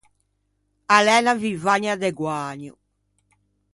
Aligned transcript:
A 0.95 0.97
l’é 1.05 1.15
unna 1.21 1.33
vivagna 1.45 1.93
de 2.01 2.09
guägno. 2.19 2.73